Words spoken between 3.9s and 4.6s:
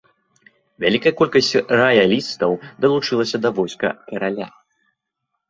караля.